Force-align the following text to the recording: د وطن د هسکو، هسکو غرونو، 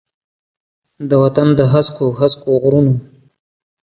د 1.09 1.11
وطن 1.23 1.47
د 1.59 1.61
هسکو، 1.73 2.07
هسکو 2.19 2.51
غرونو، 2.63 2.93